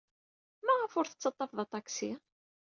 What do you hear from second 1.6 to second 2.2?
aṭaksi?